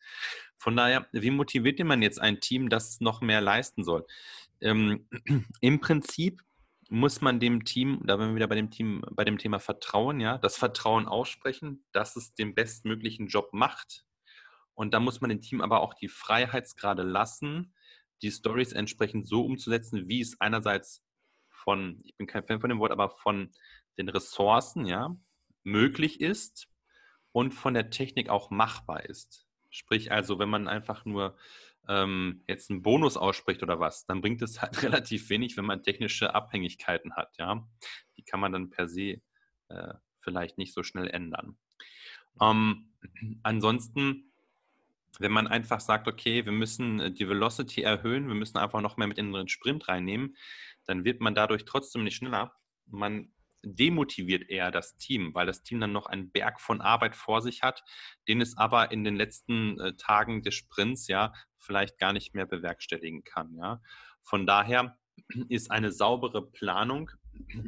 [0.58, 4.06] Von daher, wie motiviert man jetzt ein Team, das noch mehr leisten soll?
[4.62, 5.10] Ähm,
[5.60, 6.44] Im Prinzip
[6.90, 10.20] muss man dem Team, da werden wir wieder bei dem Team, bei dem Thema Vertrauen,
[10.20, 14.06] ja, das Vertrauen aussprechen, dass es den bestmöglichen Job macht.
[14.74, 17.74] Und da muss man dem Team aber auch die Freiheitsgrade lassen,
[18.22, 21.04] die Stories entsprechend so umzusetzen, wie es einerseits
[21.50, 23.52] von, ich bin kein Fan von dem Wort, aber von
[23.98, 25.16] den Ressourcen, ja,
[25.64, 26.68] möglich ist
[27.32, 29.48] und von der Technik auch machbar ist.
[29.70, 31.38] Sprich also, wenn man einfach nur
[31.88, 35.84] ähm, jetzt einen Bonus ausspricht oder was, dann bringt es halt relativ wenig, wenn man
[35.84, 37.36] technische Abhängigkeiten hat.
[37.38, 37.68] Ja?
[38.18, 39.22] Die kann man dann per se
[39.70, 41.58] äh, vielleicht nicht so schnell ändern.
[42.42, 42.94] Ähm,
[43.44, 44.32] ansonsten,
[45.20, 48.98] wenn man einfach sagt, okay, wir müssen äh, die Velocity erhöhen, wir müssen einfach noch
[48.98, 50.36] mehr mit in den Sprint reinnehmen,
[50.86, 52.54] dann wird man dadurch trotzdem nicht schneller.
[52.88, 53.32] Man
[53.64, 57.64] demotiviert eher das Team, weil das Team dann noch einen Berg von Arbeit vor sich
[57.64, 57.84] hat,
[58.28, 62.46] den es aber in den letzten äh, Tagen des Sprints ja vielleicht gar nicht mehr
[62.46, 63.56] bewerkstelligen kann.
[63.56, 63.82] Ja.
[64.22, 64.98] Von daher
[65.50, 67.10] ist eine saubere Planung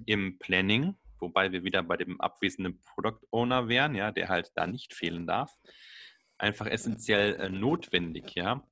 [0.06, 4.68] im Planning, wobei wir wieder bei dem abwesenden Product Owner wären, ja, der halt da
[4.68, 5.56] nicht fehlen darf,
[6.38, 8.68] einfach essentiell äh, notwendig, ja,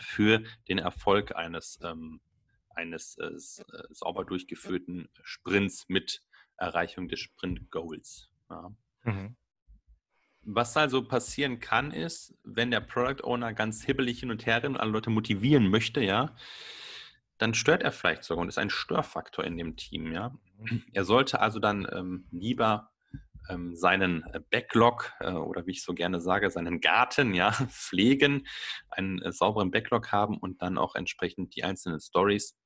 [0.00, 2.20] für den Erfolg eines ähm,
[2.76, 6.22] eines äh, äh, sauber durchgeführten Sprints mit
[6.56, 8.30] Erreichung des Sprint-Goals.
[8.50, 8.72] Ja.
[9.04, 9.36] Mhm.
[10.44, 14.74] Was also passieren kann, ist, wenn der Product Owner ganz hibbelig hin und her rennt
[14.74, 16.34] und alle Leute motivieren möchte, ja,
[17.38, 20.34] dann stört er vielleicht sogar und ist ein Störfaktor in dem Team, ja.
[20.58, 20.84] Mhm.
[20.92, 22.91] Er sollte also dann ähm, lieber
[23.74, 28.46] seinen äh, Backlog äh, oder wie ich so gerne sage, seinen Garten ja, pflegen,
[28.88, 32.56] einen äh, sauberen Backlog haben und dann auch entsprechend die einzelnen Stories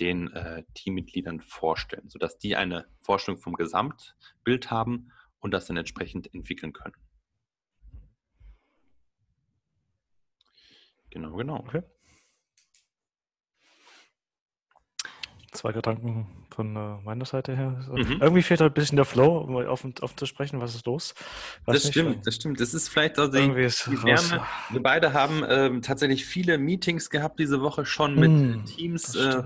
[0.00, 6.32] den äh, Teammitgliedern vorstellen, sodass die eine Vorstellung vom Gesamtbild haben und das dann entsprechend
[6.34, 6.94] entwickeln können.
[11.10, 11.58] Genau, genau.
[11.58, 11.82] Okay.
[15.52, 17.84] Zwei Gedanken von äh, meiner Seite her.
[17.90, 18.18] Mhm.
[18.20, 20.60] Irgendwie fehlt halt ein bisschen der Flow, um offen, offen zu sprechen.
[20.60, 21.14] Was ist los?
[21.66, 22.60] Weiß das nicht, stimmt, das stimmt.
[22.60, 24.46] Das ist vielleicht also die, die Wärme.
[24.70, 29.14] Wir beide haben ähm, tatsächlich viele Meetings gehabt diese Woche schon mit mm, Teams.
[29.14, 29.42] Äh,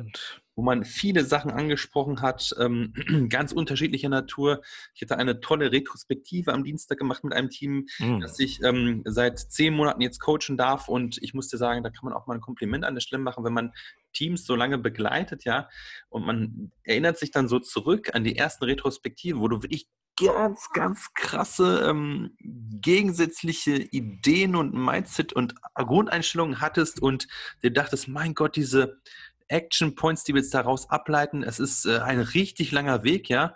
[0.56, 2.94] wo man viele Sachen angesprochen hat, ähm,
[3.28, 4.62] ganz unterschiedlicher Natur.
[4.94, 8.20] Ich hatte eine tolle Retrospektive am Dienstag gemacht mit einem Team, mhm.
[8.20, 10.88] das ich ähm, seit zehn Monaten jetzt coachen darf.
[10.88, 13.44] Und ich musste sagen, da kann man auch mal ein Kompliment an der Stelle machen,
[13.44, 13.72] wenn man
[14.16, 15.68] Teams so lange begleitet, ja,
[16.08, 20.68] und man erinnert sich dann so zurück an die ersten Retrospektive, wo du wirklich ganz,
[20.72, 27.28] ganz krasse ähm, gegensätzliche Ideen und Mindset und Grundeinstellungen hattest und
[27.62, 29.00] dir dachtest, mein Gott, diese
[29.48, 31.42] Action Points, die wir jetzt daraus ableiten.
[31.42, 33.54] Es ist äh, ein richtig langer Weg, ja.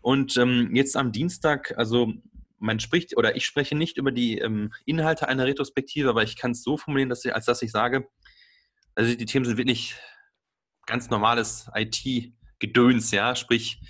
[0.00, 2.12] Und ähm, jetzt am Dienstag, also
[2.58, 6.52] man spricht oder ich spreche nicht über die ähm, Inhalte einer Retrospektive, aber ich kann
[6.52, 8.08] es so formulieren, dass ich, als dass ich sage,
[9.00, 9.96] also die Themen sind wirklich
[10.84, 13.80] ganz normales IT-Gedöns, ja, sprich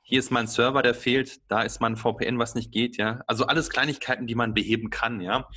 [0.00, 3.22] hier ist mein Server, der fehlt, da ist mein VPN, was nicht geht, ja.
[3.26, 5.48] Also alles Kleinigkeiten, die man beheben kann, ja.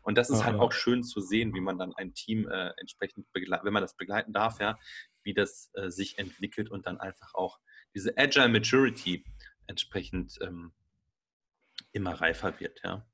[0.00, 0.44] Und das ist Aha.
[0.46, 3.96] halt auch schön zu sehen, wie man dann ein Team äh, entsprechend, wenn man das
[3.96, 4.78] begleiten darf, ja,
[5.24, 7.58] wie das äh, sich entwickelt und dann einfach auch
[7.94, 9.24] diese Agile Maturity
[9.66, 10.72] entsprechend ähm,
[11.92, 13.06] immer reifer wird, ja.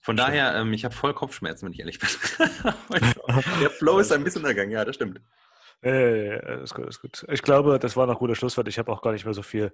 [0.00, 2.08] Von daher, ähm, ich habe voll Kopfschmerzen, wenn ich ehrlich bin.
[3.60, 5.20] der Flow ist ein bisschen ergangen, ja, das stimmt.
[5.82, 7.24] Äh, ist gut, ist gut.
[7.30, 8.66] Ich glaube, das war noch ein guter Schlusswort.
[8.68, 9.72] Ich habe auch gar nicht mehr so viel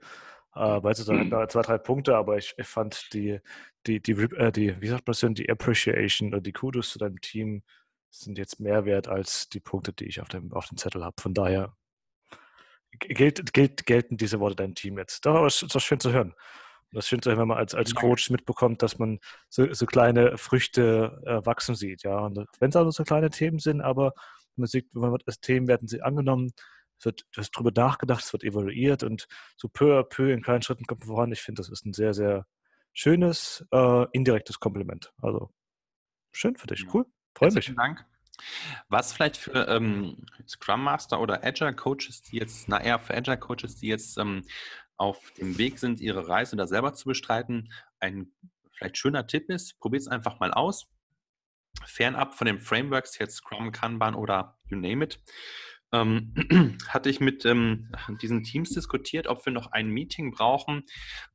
[0.55, 1.29] äh, beizusagen.
[1.29, 1.31] Mhm.
[1.49, 3.41] Zwei, drei Punkte, aber ich, ich fand die,
[3.87, 6.99] die, die, äh, die, wie sagt man das denn, die Appreciation oder die Kudos zu
[6.99, 7.63] deinem Team
[8.11, 11.21] sind jetzt mehr wert als die Punkte, die ich auf dem, auf dem Zettel habe.
[11.21, 11.75] Von daher
[12.99, 15.25] gilt, gilt, gelten diese Worte deinem Team jetzt.
[15.27, 16.35] Das ist doch schön zu hören.
[16.95, 19.87] Das ist schön zu hören, wenn man als, als Coach mitbekommt, dass man so, so
[19.87, 22.03] kleine Früchte äh, wachsen sieht.
[22.05, 22.31] Ja,
[22.61, 24.13] wenn es also so kleine Themen sind, aber
[24.57, 24.87] man sieht,
[25.27, 26.53] als Themen werden sie angenommen,
[26.99, 29.27] es wird, darüber nachgedacht, es wird evaluiert und
[29.57, 31.33] so peu à peu in kleinen Schritten kommt man voran.
[31.33, 32.47] Ich finde, das ist ein sehr, sehr
[32.93, 35.13] schönes, äh, indirektes Kompliment.
[35.21, 35.51] Also
[36.33, 37.67] schön für dich, cool, freue mich.
[37.67, 38.05] Vielen Dank.
[38.89, 43.39] Was vielleicht für ähm, Scrum Master oder Agile Coaches, die jetzt, na eher für Agile
[43.39, 44.45] Coaches, die jetzt ähm,
[44.97, 48.33] auf dem Weg sind, ihre Reise da selber zu bestreiten, ein
[48.73, 50.87] vielleicht schöner Tipp ist, probiert es einfach mal aus.
[51.87, 55.21] Fernab von den Frameworks, jetzt Scrum, Kanban oder you name it,
[55.93, 56.35] ähm,
[56.89, 60.85] hatte ich mit ähm, diesen Teams diskutiert, ob wir noch ein Meeting brauchen,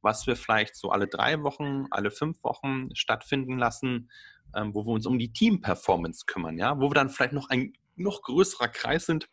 [0.01, 4.09] was wir vielleicht so alle drei Wochen, alle fünf Wochen stattfinden lassen,
[4.55, 7.73] ähm, wo wir uns um die Team-Performance kümmern, ja, wo wir dann vielleicht noch ein
[7.95, 9.29] noch größerer Kreis sind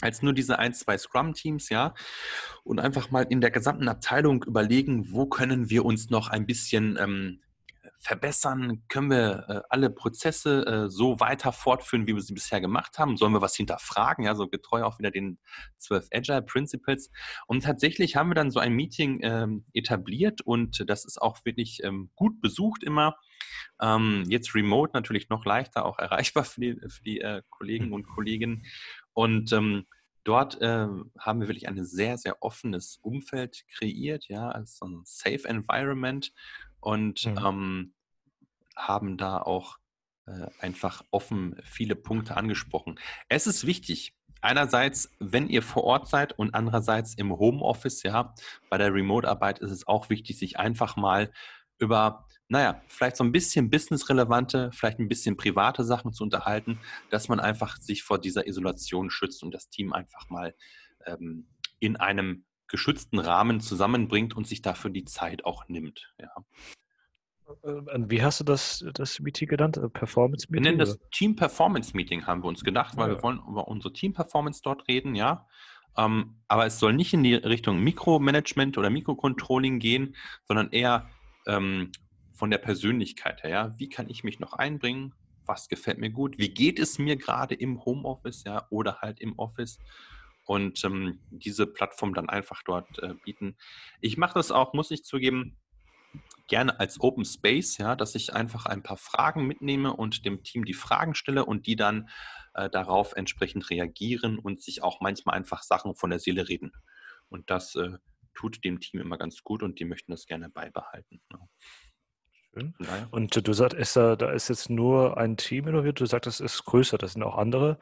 [0.00, 1.94] als nur diese ein, zwei Scrum-Teams, ja,
[2.64, 6.96] und einfach mal in der gesamten Abteilung überlegen, wo können wir uns noch ein bisschen
[7.00, 7.40] ähm,
[7.98, 8.82] verbessern?
[8.88, 13.16] Können wir äh, alle Prozesse äh, so weiter fortführen, wie wir sie bisher gemacht haben?
[13.16, 14.24] Sollen wir was hinterfragen?
[14.24, 15.38] Ja, so getreu auch wieder den
[15.78, 17.10] 12 Agile Principles.
[17.46, 21.82] Und tatsächlich haben wir dann so ein Meeting ähm, etabliert und das ist auch wirklich
[21.84, 23.16] ähm, gut besucht immer.
[23.80, 28.06] Ähm, jetzt remote natürlich noch leichter auch erreichbar für die, für die äh, Kollegen und
[28.06, 28.64] Kolleginnen.
[29.18, 29.84] Und ähm,
[30.22, 30.86] dort äh,
[31.18, 36.32] haben wir wirklich ein sehr, sehr offenes Umfeld kreiert, ja, als ein Safe Environment
[36.78, 37.38] und mhm.
[37.44, 37.94] ähm,
[38.76, 39.78] haben da auch
[40.26, 43.00] äh, einfach offen viele Punkte angesprochen.
[43.28, 48.36] Es ist wichtig, einerseits, wenn ihr vor Ort seid und andererseits im Homeoffice, ja,
[48.70, 51.32] bei der Remote-Arbeit ist es auch wichtig, sich einfach mal
[51.78, 56.78] über, naja, vielleicht so ein bisschen businessrelevante, vielleicht ein bisschen private Sachen zu unterhalten,
[57.10, 60.54] dass man einfach sich vor dieser Isolation schützt und das Team einfach mal
[61.06, 66.12] ähm, in einem geschützten Rahmen zusammenbringt und sich dafür die Zeit auch nimmt.
[66.18, 66.30] Ja.
[67.62, 69.76] Äh, wie hast du das, das Meeting genannt?
[69.76, 70.64] Äh, Performance Meeting?
[70.64, 73.16] Wir nennen das Team Performance Meeting, haben wir uns gedacht, weil ja.
[73.16, 75.46] wir wollen über unsere Team Performance dort reden, ja.
[75.96, 81.08] Ähm, aber es soll nicht in die Richtung Mikromanagement oder Mikrocontrolling gehen, sondern eher
[81.46, 81.90] ähm,
[82.38, 83.50] von der Persönlichkeit her.
[83.50, 83.78] Ja?
[83.78, 85.14] Wie kann ich mich noch einbringen?
[85.44, 86.38] Was gefällt mir gut?
[86.38, 89.78] Wie geht es mir gerade im Homeoffice ja, oder halt im Office?
[90.48, 93.58] und ähm, diese Plattform dann einfach dort äh, bieten.
[94.00, 95.58] Ich mache das auch, muss ich zugeben,
[96.46, 100.64] gerne als Open Space, ja, dass ich einfach ein paar Fragen mitnehme und dem Team
[100.64, 102.08] die Fragen stelle und die dann
[102.54, 106.72] äh, darauf entsprechend reagieren und sich auch manchmal einfach Sachen von der Seele reden.
[107.28, 107.98] Und das äh,
[108.34, 111.20] tut dem Team immer ganz gut und die möchten das gerne beibehalten.
[111.30, 111.40] Ja.
[112.60, 112.74] Schön.
[113.10, 116.40] Und du sagst, ist da, da ist jetzt nur ein Team involviert, du sagst, es
[116.40, 117.78] ist größer, das sind auch andere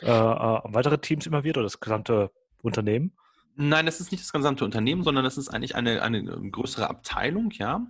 [0.00, 2.30] äh, äh, weitere Teams immer wieder oder das gesamte
[2.62, 3.12] Unternehmen?
[3.56, 7.50] Nein, das ist nicht das gesamte Unternehmen, sondern das ist eigentlich eine, eine größere Abteilung,
[7.52, 7.86] ja.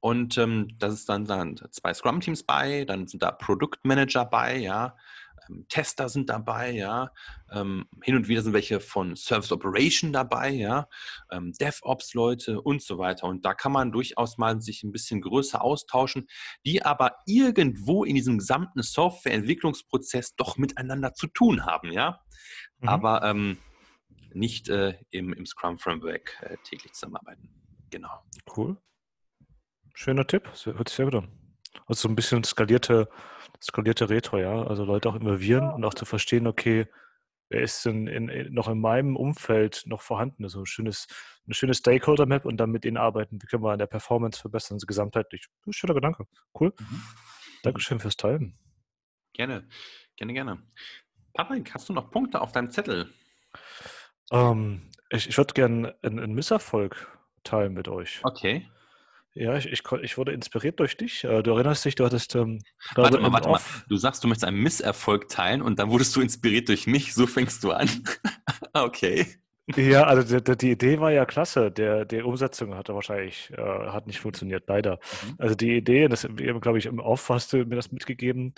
[0.00, 4.96] Und ähm, das ist dann, dann zwei Scrum-Teams bei, dann sind da Produktmanager bei, ja,
[5.48, 7.10] ähm, Tester sind dabei, ja.
[7.50, 10.88] Ähm, hin und wieder sind welche von Service Operation dabei, ja.
[11.30, 13.26] Ähm, DevOps-Leute und so weiter.
[13.26, 16.26] Und da kann man durchaus mal sich ein bisschen größer austauschen,
[16.64, 22.20] die aber irgendwo in diesem gesamten Softwareentwicklungsprozess doch miteinander zu tun haben, ja.
[22.80, 22.88] Mhm.
[22.88, 23.58] Aber ähm,
[24.32, 27.48] nicht äh, im, im Scrum-Framework äh, täglich zusammenarbeiten.
[27.90, 28.22] Genau.
[28.56, 28.76] Cool.
[29.94, 31.28] Schöner Tipp, hört sich sehr gut an.
[31.86, 33.08] Also so ein bisschen skalierte
[33.64, 34.62] skalierte Retro, ja.
[34.62, 36.86] Also Leute auch involvieren und auch zu verstehen, okay,
[37.48, 40.44] wer ist denn in, in, noch in meinem Umfeld noch vorhanden?
[40.44, 41.06] Also ein schönes,
[41.46, 43.40] eine schöne Stakeholder-Map und dann mit denen arbeiten.
[43.40, 45.46] Wie können wir an der Performance verbessern, also gesamtheitlich?
[45.70, 46.26] Schöner Gedanke.
[46.58, 46.72] Cool.
[46.78, 47.02] Mhm.
[47.62, 48.58] Dankeschön fürs Teilen.
[49.32, 49.66] Gerne,
[50.16, 50.62] gerne, gerne.
[51.32, 53.12] Patrick, hast du noch Punkte auf deinem Zettel?
[54.30, 57.10] Ähm, ich ich würde gerne einen, einen Misserfolg
[57.42, 58.20] teilen mit euch.
[58.22, 58.68] Okay.
[59.34, 61.24] Ja, ich, ich, ich wurde inspiriert durch dich.
[61.24, 62.36] Äh, du erinnerst dich, du hattest.
[62.36, 62.60] Ähm,
[62.94, 63.60] warte mal, warte mal.
[63.88, 67.14] Du sagst, du möchtest einen Misserfolg teilen und dann wurdest du inspiriert durch mich.
[67.14, 67.88] So fängst du an.
[68.74, 69.26] okay.
[69.76, 71.72] Ja, also die, die, Idee war ja klasse.
[71.72, 75.00] Der, die Umsetzung hatte wahrscheinlich äh, hat nicht funktioniert, leider.
[75.26, 75.34] Mhm.
[75.38, 76.28] Also die Idee, das
[76.60, 78.54] glaube ich im Off hast du mir das mitgegeben.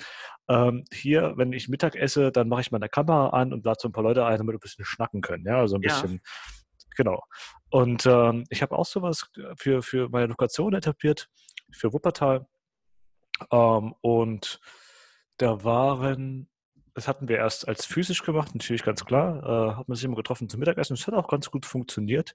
[0.48, 3.88] Ähm, hier, wenn ich Mittag esse, dann mache ich meine Kamera an und lade so
[3.88, 5.44] ein paar Leute ein, damit wir ein bisschen schnacken können.
[5.46, 5.88] Ja, also ein ja.
[5.88, 6.20] bisschen
[6.96, 7.22] Genau.
[7.70, 11.28] Und ähm, ich habe auch sowas für, für meine Lokation etabliert,
[11.72, 12.46] für Wuppertal.
[13.52, 14.60] Ähm, und
[15.36, 16.48] da waren,
[16.94, 20.16] das hatten wir erst als physisch gemacht, natürlich ganz klar, äh, hat man sich immer
[20.16, 20.94] getroffen zum Mittagessen.
[20.94, 22.34] Es hat auch ganz gut funktioniert.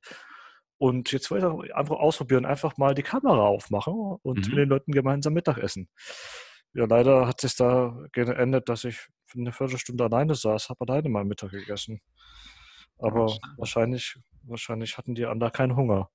[0.78, 4.50] Und jetzt wollte ich einfach ausprobieren, einfach mal die Kamera aufmachen und mhm.
[4.50, 5.90] mit den Leuten gemeinsam Mittagessen.
[6.74, 11.10] Ja, leider hat sich da geändert, dass ich für eine Viertelstunde alleine saß, habe alleine
[11.10, 12.02] mal Mittag gegessen.
[12.98, 16.10] Aber wahrscheinlich, wahrscheinlich hatten die anderen keinen Hunger.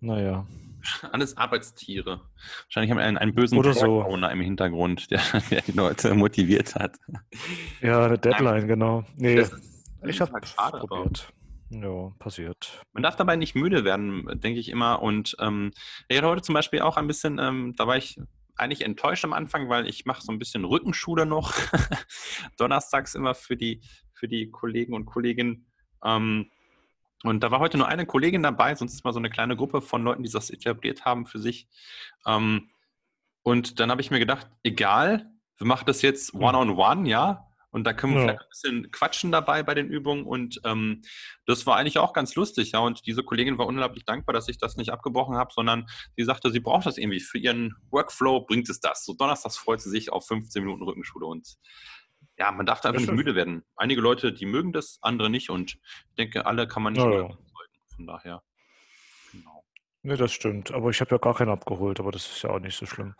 [0.00, 0.46] Naja.
[1.12, 2.22] Alles Arbeitstiere.
[2.64, 4.02] Wahrscheinlich haben wir einen, einen bösen Oder so.
[4.02, 6.96] Im Hintergrund, der, der die Leute motiviert hat.
[7.82, 9.04] Ja, eine Deadline, genau.
[9.16, 9.44] Nee,
[10.06, 11.32] ich habe schade, probiert.
[11.70, 12.84] Ja, passiert.
[12.92, 15.02] Man darf dabei nicht müde werden, denke ich immer.
[15.02, 15.72] Und ähm,
[16.08, 18.18] ich hatte heute zum Beispiel auch ein bisschen, ähm, da war ich
[18.56, 21.54] eigentlich enttäuscht am Anfang, weil ich mache so ein bisschen Rückenschule noch.
[22.58, 25.66] Donnerstags immer für die, für die Kollegen und Kolleginnen.
[26.04, 26.50] Ähm,
[27.24, 29.80] und da war heute nur eine Kollegin dabei, sonst ist mal so eine kleine Gruppe
[29.82, 31.68] von Leuten, die das etabliert haben für sich.
[32.26, 32.70] Ähm,
[33.42, 37.46] und dann habe ich mir gedacht, egal, wir machen das jetzt one-on-one, ja.
[37.72, 38.26] Und da können wir Ja.
[38.26, 40.24] vielleicht ein bisschen quatschen dabei bei den Übungen.
[40.24, 41.02] Und ähm,
[41.46, 42.80] das war eigentlich auch ganz lustig, ja.
[42.80, 46.50] Und diese Kollegin war unglaublich dankbar, dass ich das nicht abgebrochen habe, sondern sie sagte,
[46.50, 47.20] sie braucht das irgendwie.
[47.20, 49.04] Für ihren Workflow bringt es das.
[49.04, 51.26] So donnerstags freut sie sich auf 15 Minuten Rückenschule.
[51.26, 51.46] Und
[52.40, 53.64] ja, man darf da einfach nicht müde werden.
[53.76, 55.50] Einige Leute, die mögen das, andere nicht.
[55.50, 57.38] Und ich denke, alle kann man nicht Ja, ja.
[57.94, 58.42] Von daher.
[59.30, 59.62] Genau.
[60.02, 60.72] Nee, das stimmt.
[60.72, 63.14] Aber ich habe ja gar keinen abgeholt, aber das ist ja auch nicht so schlimm.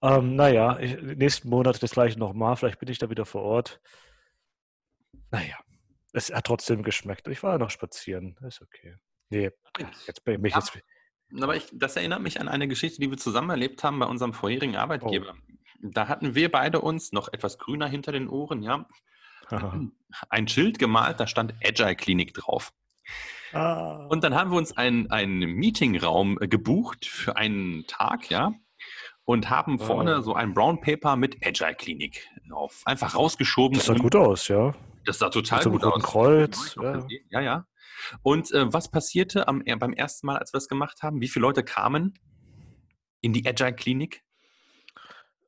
[0.00, 2.54] Ähm, naja, ich, nächsten Monat das gleiche nochmal.
[2.54, 3.80] Vielleicht bin ich da wieder vor Ort.
[5.32, 5.56] Naja,
[6.12, 7.26] es hat trotzdem geschmeckt.
[7.26, 8.36] Ich war ja noch spazieren.
[8.46, 8.94] Ist okay.
[9.30, 9.50] Nee,
[10.06, 10.60] jetzt bin ich mich Ja.
[10.60, 10.78] jetzt.
[11.42, 14.34] Aber ich, das erinnert mich an eine Geschichte, die wir zusammen erlebt haben bei unserem
[14.34, 15.34] vorherigen Arbeitgeber.
[15.82, 18.86] Da hatten wir beide uns noch etwas grüner hinter den Ohren, ja,
[20.30, 22.72] ein Schild gemalt, da stand Agile Klinik drauf.
[23.52, 28.52] ah, Und dann haben wir uns einen, einen Meetingraum äh, gebucht für einen Tag, ja,
[29.24, 29.86] und haben Wow.
[29.86, 32.82] vorne so ein Brown Paper mit Agile Klinik drauf.
[32.84, 33.76] Einfach rausgeschoben.
[33.76, 34.74] das sah gut aus, ja.
[35.04, 36.02] Das sah total gut aus.
[36.02, 36.76] Kreuz.
[37.30, 37.66] Ja, ja.
[38.22, 41.20] Und äh, was passierte am, äh, beim ersten Mal, als wir das gemacht haben?
[41.20, 42.14] Wie viele Leute kamen
[43.20, 44.22] in die Agile Klinik?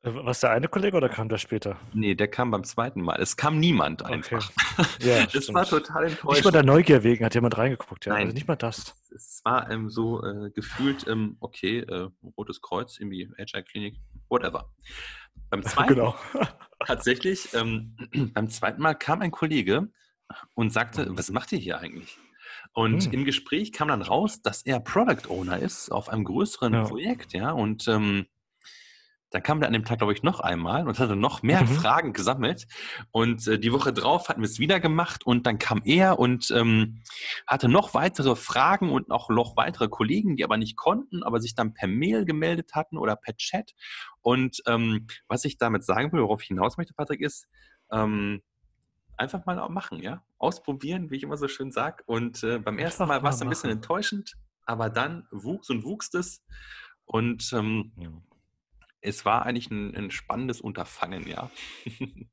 [0.05, 1.77] Äh, Was der eine Kollege oder kam der später?
[1.93, 3.15] Nee, der kam beim zweiten Mal.
[3.21, 4.13] Es kam niemand Okay.
[4.13, 4.51] einfach.
[4.99, 5.53] Ja, das stimmt.
[5.55, 6.55] war total Nicht mal enttäuschend.
[6.55, 8.13] der Neugier wegen hat jemand reingeguckt, ja.
[8.13, 8.23] Nein.
[8.23, 8.95] Also nicht mal das.
[9.13, 13.95] Es war ähm, so äh, gefühlt, ähm, okay, äh, Rotes Kreuz, irgendwie Agile Klinik,
[14.29, 14.69] whatever.
[15.49, 16.15] Beim zweiten genau.
[16.85, 17.95] tatsächlich, ähm,
[18.33, 19.89] beim zweiten Mal kam ein Kollege
[20.53, 21.17] und sagte, Mhm.
[21.17, 22.17] was macht ihr hier eigentlich?
[22.73, 23.13] Und Hm.
[23.13, 26.83] im Gespräch kam dann raus, dass er Product Owner ist auf einem größeren Ja.
[26.83, 27.51] Projekt, ja.
[27.51, 28.25] Und ähm,
[29.35, 31.67] dann kam er an dem Tag, glaube ich, noch einmal und hatte noch mehr Mhm.
[31.67, 32.67] Fragen gesammelt.
[33.11, 36.49] Und äh, die Woche drauf hatten wir es wieder gemacht und dann kam er und
[36.51, 37.01] ähm,
[37.45, 41.53] hatte noch weitere Fragen und auch noch weitere Kollegen, die aber nicht konnten, aber sich
[41.53, 43.73] dann per Mail gemeldet hatten oder per Chat.
[44.21, 47.45] Und ähm, was ich damit sagen will, worauf ich hinaus möchte, Patrick, ist,
[47.91, 48.41] ähm,
[49.17, 50.23] einfach mal auch machen, ja.
[50.37, 52.03] Ausprobieren, wie ich immer so schön sage.
[52.05, 56.13] Und äh, beim ersten Mal war es ein bisschen enttäuschend, aber dann wuchs und wuchs
[56.13, 56.41] es.
[57.03, 58.09] Und ähm, Ja.
[59.05, 61.49] Es war eigentlich ein, ein spannendes Unterfangen, ja.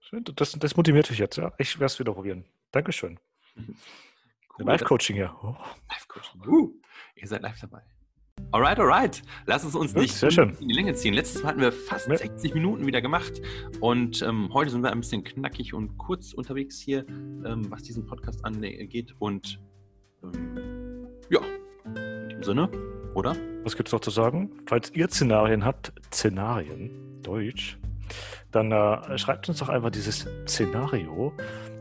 [0.00, 1.52] Schön, Das, das motiviert mich jetzt, ja.
[1.58, 2.44] Ich werde es wieder probieren.
[2.70, 3.18] Dankeschön.
[3.56, 5.34] Cool, Live-Coaching hier.
[5.42, 5.56] Oh.
[5.90, 6.46] Live-Coaching.
[6.46, 6.72] Uh,
[7.16, 7.82] ihr seid live dabei.
[8.52, 9.22] Alright, alright.
[9.46, 10.56] Lass es uns nicht schön.
[10.60, 11.14] in die Länge ziehen.
[11.14, 12.16] Letztes Mal hatten wir fast Ja.
[12.18, 13.32] 60 Minuten wieder gemacht
[13.80, 18.06] und ähm, heute sind wir ein bisschen knackig und kurz unterwegs hier, ähm, was diesen
[18.06, 19.14] Podcast angeht.
[19.18, 19.58] Und
[20.22, 21.40] ähm, ja,
[21.86, 22.70] in dem Sinne,
[23.16, 23.34] oder?
[23.64, 24.50] Was gibt es noch zu sagen?
[24.66, 26.90] Falls ihr Szenarien habt, Szenarien,
[27.22, 27.78] Deutsch,
[28.52, 31.32] dann äh, schreibt uns doch einfach dieses Szenario.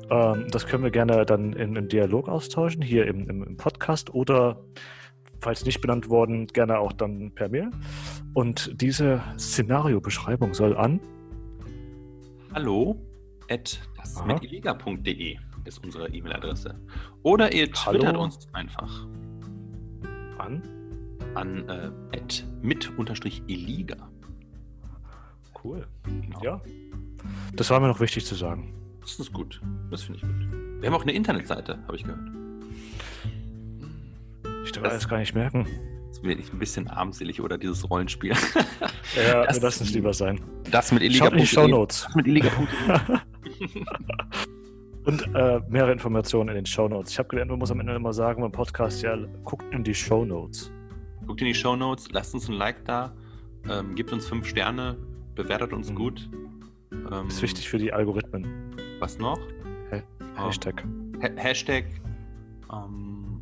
[0.09, 4.13] Ähm, das können wir gerne dann in, im Dialog austauschen, hier im, im, im Podcast
[4.13, 4.63] oder
[5.41, 7.69] falls nicht benannt worden, gerne auch dann per Mail.
[8.33, 11.01] Und diese Szenario-Beschreibung soll an
[12.53, 12.95] Hallo
[13.49, 16.79] at dasmitiliga.de ist unsere E-Mail-Adresse.
[17.23, 18.23] Oder ihr twittert Hallo.
[18.23, 19.07] uns einfach
[20.37, 20.61] an
[21.35, 23.95] an äh, at mit-iliga.
[25.63, 25.87] cool.
[26.03, 26.43] Genau.
[26.43, 26.61] Ja.
[27.55, 28.73] Das war mir noch wichtig zu sagen.
[29.01, 29.61] Das ist gut.
[29.91, 30.81] Das finde ich gut.
[30.81, 32.19] Wir haben auch eine Internetseite, habe ich gehört.
[34.65, 35.65] Ich darf Das- alles gar nicht merken.
[36.09, 38.33] Das bin ich ein bisschen armselig oder dieses Rollenspiel.
[39.15, 40.41] Ja, Das- wir lassen es lieber sein.
[40.71, 41.45] Das mit Schaut in die iliga.de.
[41.45, 42.03] Shownotes.
[42.07, 43.17] Das mit iliga.de.
[45.05, 47.11] Und äh, mehrere Informationen in den Shownotes.
[47.11, 49.93] Ich habe gelernt, man muss am Ende immer sagen beim Podcast, ja, guckt in die
[49.93, 50.71] Shownotes.
[51.27, 53.13] Guckt in die Shownotes, lasst uns ein Like da,
[53.69, 54.97] ähm, gebt uns fünf Sterne,
[55.35, 55.95] bewertet uns Mhm.
[55.95, 56.29] gut.
[57.11, 58.45] Ähm, ist wichtig für die Algorithmen.
[58.99, 59.39] Was noch?
[59.89, 60.03] Hä?
[60.37, 60.83] Hashtag.
[61.21, 61.85] Ha Hashtag.
[62.71, 63.41] Ähm,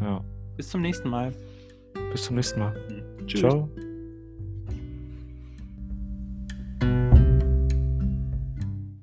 [0.00, 0.24] Ja.
[0.56, 1.32] bis zum nächsten Mal.
[2.10, 2.74] Bis zum nächsten Mal.
[3.26, 3.40] Tschüss.
[3.40, 3.68] Ciao.